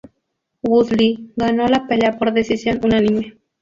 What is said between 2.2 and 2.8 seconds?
decisión